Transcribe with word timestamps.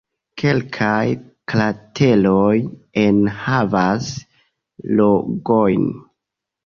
Kelkaj 0.43 1.01
krateroj 1.53 2.55
enhavas 3.03 4.11
lagojn. 5.01 5.89